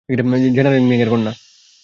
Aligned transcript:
General 0.55 0.83
Ming 0.89 0.99
এর 1.01 1.09
কন্যা! 1.09 1.31